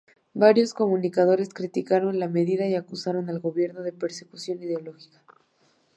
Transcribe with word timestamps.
Varios 0.33 0.73
comunicadores 0.73 1.49
criticaron 1.53 2.17
la 2.17 2.27
medida 2.27 2.65
y 2.65 2.73
acusaron 2.73 3.29
al 3.29 3.39
gobierno 3.39 3.83
de 3.83 3.93
"persecución 3.93 4.59
ideológica". 4.63 5.21